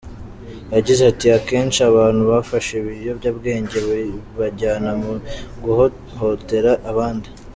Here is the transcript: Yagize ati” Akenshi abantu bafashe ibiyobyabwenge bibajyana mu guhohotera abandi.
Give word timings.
Yagize 0.75 1.01
ati” 1.11 1.27
Akenshi 1.39 1.79
abantu 1.89 2.21
bafashe 2.31 2.71
ibiyobyabwenge 2.77 3.77
bibajyana 3.87 4.89
mu 5.01 5.13
guhohotera 5.63 6.71
abandi. 6.91 7.29